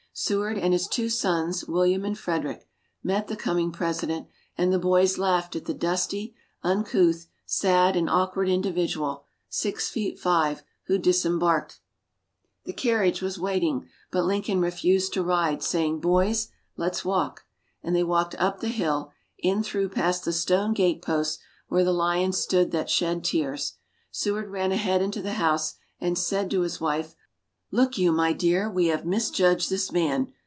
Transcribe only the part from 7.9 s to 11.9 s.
and awkward individual, six feet five, who disembarked.